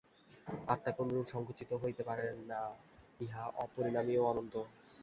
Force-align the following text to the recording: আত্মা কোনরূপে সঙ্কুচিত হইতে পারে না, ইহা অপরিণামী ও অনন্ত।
আত্মা 0.67 0.91
কোনরূপে 0.97 1.31
সঙ্কুচিত 1.33 1.69
হইতে 1.83 2.01
পারে 2.09 2.25
না, 2.51 2.61
ইহা 3.19 3.43
অপরিণামী 3.63 4.13
ও 4.17 4.23
অনন্ত। 4.31 4.53